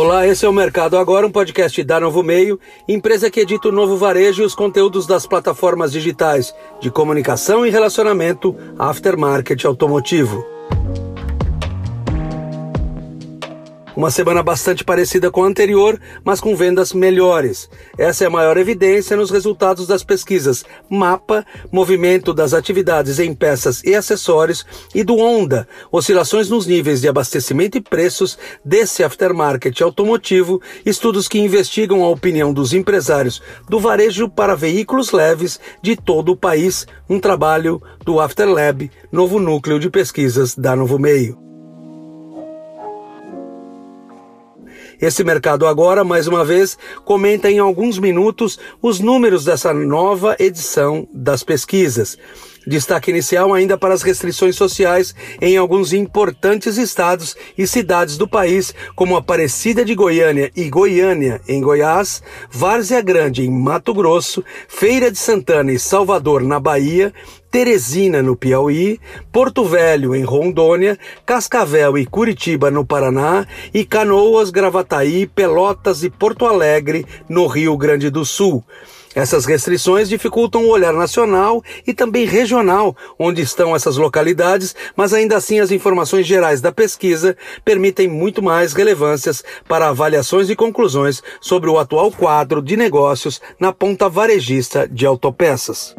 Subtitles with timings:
[0.00, 3.72] Olá, esse é o Mercado Agora, um podcast da Novo Meio, empresa que edita o
[3.72, 10.57] novo varejo e os conteúdos das plataformas digitais de comunicação e relacionamento aftermarket automotivo.
[13.98, 17.68] Uma semana bastante parecida com a anterior, mas com vendas melhores.
[17.98, 23.82] Essa é a maior evidência nos resultados das pesquisas MAPA, movimento das atividades em peças
[23.82, 24.64] e acessórios,
[24.94, 31.40] e do Honda, oscilações nos níveis de abastecimento e preços desse aftermarket automotivo, estudos que
[31.40, 37.18] investigam a opinião dos empresários do varejo para veículos leves de todo o país, um
[37.18, 41.47] trabalho do Afterlab, novo núcleo de pesquisas da Novo Meio.
[45.00, 51.06] Esse mercado agora, mais uma vez, comenta em alguns minutos os números dessa nova edição
[51.12, 52.18] das pesquisas.
[52.68, 58.74] Destaque inicial ainda para as restrições sociais em alguns importantes estados e cidades do país,
[58.94, 65.16] como Aparecida de Goiânia e Goiânia, em Goiás, Várzea Grande, em Mato Grosso, Feira de
[65.16, 67.10] Santana e Salvador, na Bahia,
[67.50, 69.00] Teresina, no Piauí,
[69.32, 76.44] Porto Velho, em Rondônia, Cascavel e Curitiba, no Paraná, e Canoas, Gravataí, Pelotas e Porto
[76.44, 78.62] Alegre, no Rio Grande do Sul.
[79.14, 85.36] Essas restrições dificultam o olhar nacional e também regional, onde estão essas localidades, mas ainda
[85.36, 91.70] assim as informações gerais da pesquisa permitem muito mais relevâncias para avaliações e conclusões sobre
[91.70, 95.96] o atual quadro de negócios na ponta varejista de autopeças.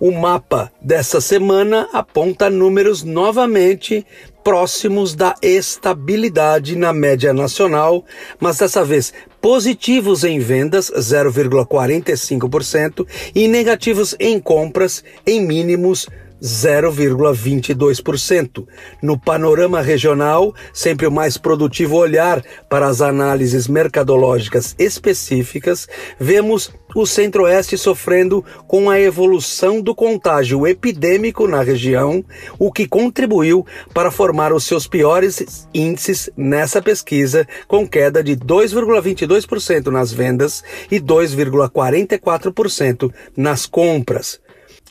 [0.00, 4.06] O mapa dessa semana aponta números novamente
[4.44, 8.04] próximos da estabilidade na média nacional,
[8.38, 16.08] mas dessa vez positivos em vendas, 0,45%, e negativos em compras, em mínimos
[16.42, 18.66] 0,22%.
[19.02, 25.88] No panorama regional, sempre o mais produtivo olhar para as análises mercadológicas específicas,
[26.18, 32.24] vemos o Centro-Oeste sofrendo com a evolução do contágio epidêmico na região,
[32.58, 39.88] o que contribuiu para formar os seus piores índices nessa pesquisa, com queda de 2,22%
[39.88, 44.40] nas vendas e 2,44% nas compras.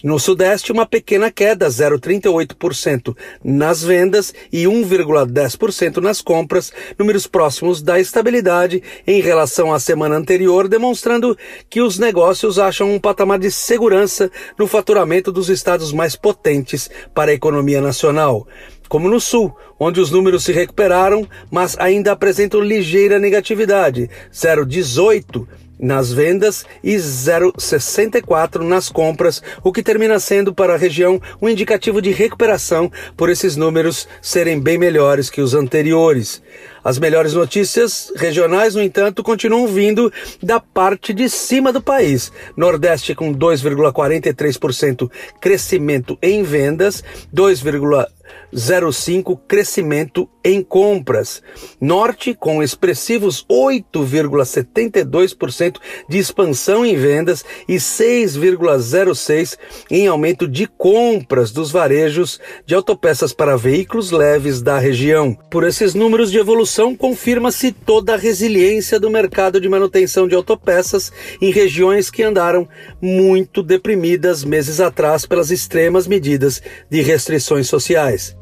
[0.03, 7.99] No Sudeste, uma pequena queda, 0,38% nas vendas e 1,10% nas compras, números próximos da
[7.99, 11.35] estabilidade em relação à semana anterior, demonstrando
[11.67, 17.31] que os negócios acham um patamar de segurança no faturamento dos estados mais potentes para
[17.31, 18.47] a economia nacional.
[18.87, 25.47] Como no Sul, onde os números se recuperaram, mas ainda apresentam ligeira negatividade, 0,18
[25.79, 32.01] nas vendas e 0,64 nas compras, o que termina sendo para a região um indicativo
[32.01, 36.41] de recuperação por esses números serem bem melhores que os anteriores.
[36.87, 40.09] As melhores notícias regionais, no entanto, continuam vindo
[40.41, 42.31] da parte de cima do país.
[42.55, 45.11] Nordeste com 2,43%
[45.41, 47.03] crescimento em vendas,
[47.35, 51.43] 2,05% crescimento em compras.
[51.81, 55.75] Norte com expressivos 8,72%
[56.07, 59.57] de expansão em vendas e 6,06%
[59.91, 65.37] em aumento de compras dos varejos de autopeças para veículos leves da região.
[65.51, 71.11] Por esses números de evolução, confirma-se toda a resiliência do mercado de manutenção de autopeças
[71.41, 72.69] em regiões que andaram
[73.01, 78.36] muito deprimidas meses atrás pelas extremas medidas de restrições sociais.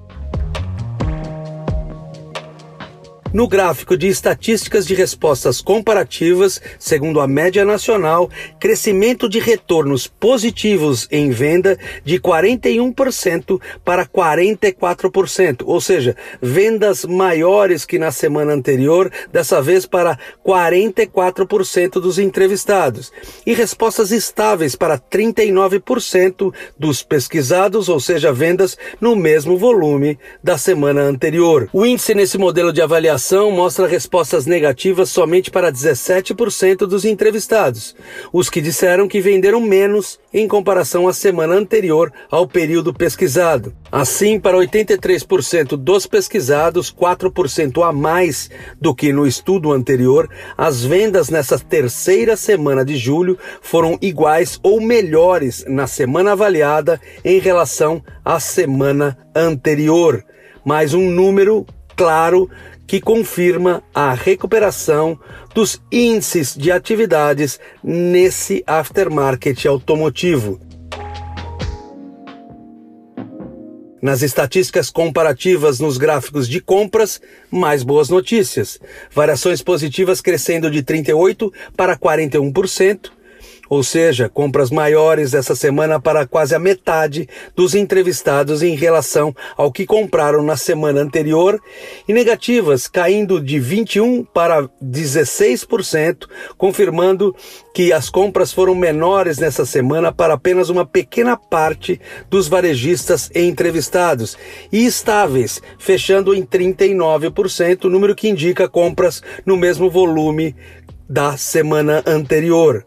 [3.36, 8.30] No gráfico de estatísticas de respostas comparativas, segundo a média nacional,
[8.62, 18.00] crescimento de retornos positivos em venda de 41% para 44%, ou seja, vendas maiores que
[18.00, 23.12] na semana anterior, dessa vez para 44% dos entrevistados,
[23.46, 31.02] e respostas estáveis para 39% dos pesquisados, ou seja, vendas no mesmo volume da semana
[31.02, 31.68] anterior.
[31.74, 37.96] O índice nesse modelo de avaliação mostra respostas negativas somente para 17% dos entrevistados,
[38.32, 43.74] os que disseram que venderam menos em comparação à semana anterior ao período pesquisado.
[43.92, 48.50] Assim, para 83% dos pesquisados, 4% a mais
[48.80, 54.80] do que no estudo anterior, as vendas nessa terceira semana de julho foram iguais ou
[54.80, 60.24] melhores na semana avaliada em relação à semana anterior.
[60.64, 62.50] Mais um número claro
[62.88, 65.20] que confirma a recuperação
[65.54, 70.60] dos índices de atividades nesse aftermarket automotivo.
[74.02, 78.80] Nas estatísticas comparativas nos gráficos de compras, mais boas notícias.
[79.12, 83.10] Variações positivas crescendo de 38% para 41%,
[83.70, 89.72] ou seja, compras maiores essa semana para quase a metade dos entrevistados em relação ao
[89.72, 91.62] que compraram na semana anterior,
[92.08, 96.28] e negativas caindo de 21 para 16%,
[96.58, 97.36] confirmando
[97.74, 104.38] que as compras foram menores nessa semana para apenas uma pequena parte dos varejistas entrevistados
[104.72, 110.56] e estáveis, fechando em 39%, número que indica compras no mesmo volume
[111.08, 112.86] da semana anterior.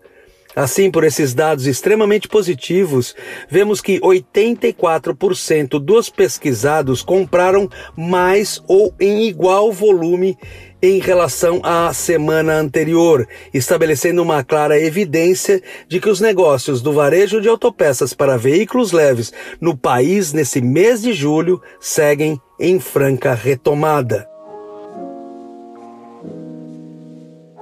[0.58, 3.14] Assim, por esses dados extremamente positivos,
[3.49, 10.37] vemos que 84% dos pesquisados compraram mais ou em igual volume
[10.82, 13.25] em relação à semana anterior,
[13.55, 19.32] estabelecendo uma clara evidência de que os negócios do varejo de autopeças para veículos leves
[19.61, 24.38] no país nesse mês de julho seguem em franca retomada.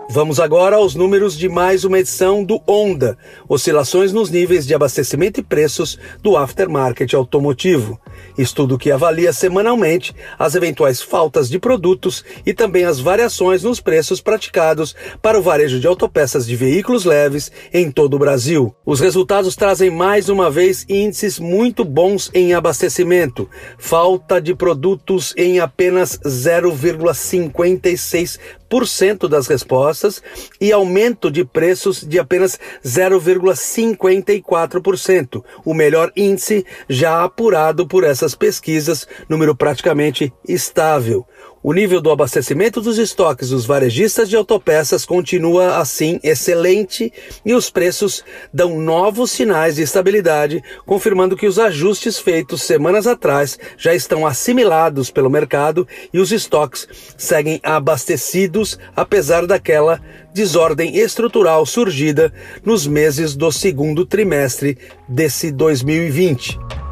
[0.09, 3.19] Vamos agora aos números de mais uma edição do Onda,
[3.49, 8.01] oscilações nos níveis de abastecimento e preços do aftermarket automotivo.
[8.37, 14.21] Estudo que avalia semanalmente as eventuais faltas de produtos e também as variações nos preços
[14.21, 18.75] praticados para o varejo de autopeças de veículos leves em todo o Brasil.
[18.85, 25.61] Os resultados trazem mais uma vez índices muito bons em abastecimento, falta de produtos em
[25.61, 28.39] apenas 0,56
[28.87, 30.21] cento das respostas
[30.61, 39.07] e aumento de preços de apenas 0,54%, o melhor índice já apurado por essas pesquisas,
[39.29, 41.27] número praticamente estável.
[41.63, 47.13] O nível do abastecimento dos estoques dos varejistas de autopeças continua assim excelente
[47.45, 48.23] e os preços
[48.55, 55.11] dão novos sinais de estabilidade, confirmando que os ajustes feitos semanas atrás já estão assimilados
[55.11, 56.87] pelo mercado e os estoques
[57.19, 60.01] seguem abastecidos apesar daquela
[60.33, 62.33] desordem estrutural surgida
[62.65, 64.79] nos meses do segundo trimestre
[65.09, 66.86] desse 2020.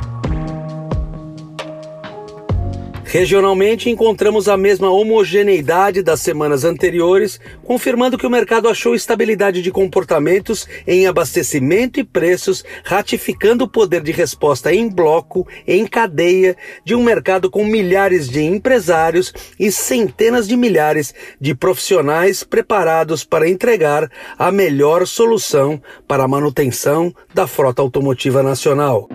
[3.15, 9.71] Regionalmente, encontramos a mesma homogeneidade das semanas anteriores, confirmando que o mercado achou estabilidade de
[9.71, 16.97] comportamentos em abastecimento e preços, ratificando o poder de resposta em bloco, em cadeia, de
[16.97, 24.11] um mercado com milhares de empresários e centenas de milhares de profissionais preparados para entregar
[24.37, 29.09] a melhor solução para a manutenção da frota automotiva nacional.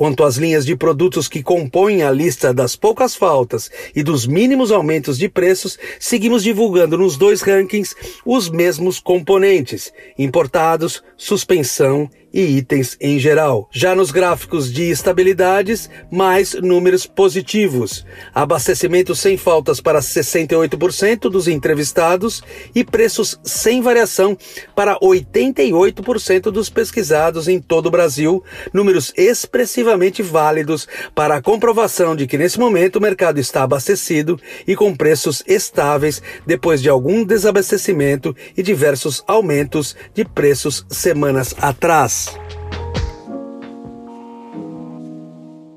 [0.00, 4.72] Quanto às linhas de produtos que compõem a lista das poucas faltas e dos mínimos
[4.72, 7.94] aumentos de preços, seguimos divulgando nos dois rankings
[8.24, 13.68] os mesmos componentes: importados, suspensão e itens em geral.
[13.72, 18.04] Já nos gráficos de estabilidades, mais números positivos.
[18.34, 22.42] Abastecimento sem faltas para 68% dos entrevistados
[22.74, 24.36] e preços sem variação
[24.74, 28.42] para 88% dos pesquisados em todo o Brasil,
[28.72, 34.76] números expressivamente válidos para a comprovação de que nesse momento o mercado está abastecido e
[34.76, 42.19] com preços estáveis depois de algum desabastecimento e diversos aumentos de preços semanas atrás.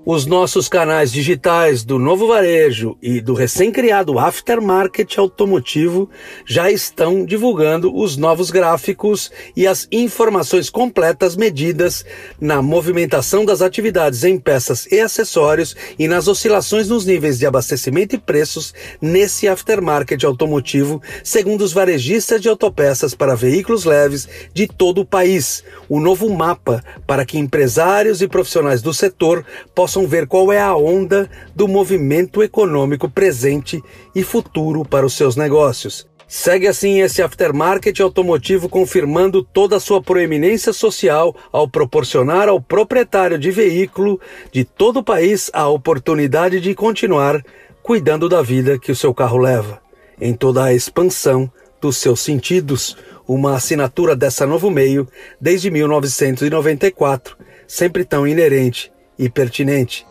[0.05, 6.09] Os nossos canais digitais do Novo Varejo e do recém-criado Aftermarket Automotivo
[6.45, 12.03] já estão divulgando os novos gráficos e as informações completas medidas
[12.37, 18.13] na movimentação das atividades em peças e acessórios e nas oscilações nos níveis de abastecimento
[18.13, 24.99] e preços nesse aftermarket automotivo, segundo os varejistas de autopeças para veículos leves de todo
[24.99, 25.63] o país.
[25.87, 30.59] O novo mapa para que empresários e profissionais do setor possam possam ver qual é
[30.59, 33.79] a onda do movimento econômico presente
[34.15, 36.07] e futuro para os seus negócios.
[36.27, 43.37] Segue assim esse aftermarket automotivo confirmando toda a sua proeminência social ao proporcionar ao proprietário
[43.37, 44.19] de veículo
[44.51, 47.43] de todo o país a oportunidade de continuar
[47.83, 49.79] cuidando da vida que o seu carro leva,
[50.19, 52.97] em toda a expansão dos seus sentidos,
[53.27, 55.07] uma assinatura dessa novo meio
[55.39, 58.91] desde 1994, sempre tão inerente
[59.23, 60.05] e pertinente.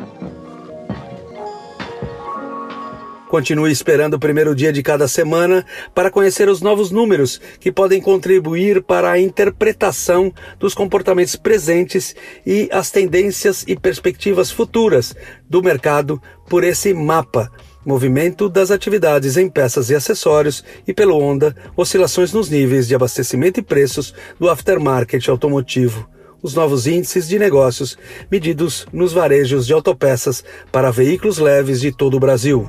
[3.28, 5.64] Continue esperando o primeiro dia de cada semana
[5.94, 12.14] para conhecer os novos números que podem contribuir para a interpretação dos comportamentos presentes
[12.44, 15.14] e as tendências e perspectivas futuras
[15.48, 17.50] do mercado por esse mapa.
[17.84, 23.60] Movimento das atividades em peças e acessórios e pelo Onda, oscilações nos níveis de abastecimento
[23.60, 26.06] e preços do aftermarket automotivo
[26.42, 27.96] os novos índices de negócios
[28.30, 32.68] medidos nos varejos de autopeças para veículos leves de todo o Brasil.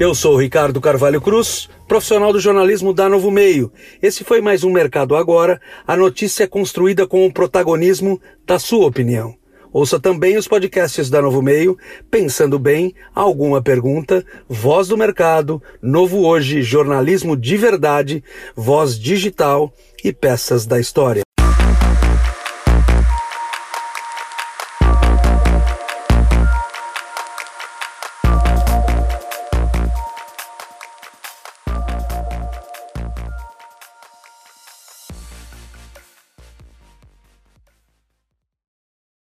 [0.00, 3.70] Eu sou Ricardo Carvalho Cruz, profissional do jornalismo da Novo Meio.
[4.02, 9.36] Esse foi mais um Mercado Agora, a notícia construída com o protagonismo da sua opinião.
[9.74, 11.76] Ouça também os podcasts da Novo Meio,
[12.08, 18.22] Pensando Bem, Alguma Pergunta, Voz do Mercado, Novo Hoje, Jornalismo de Verdade,
[18.54, 21.23] Voz Digital e Peças da História.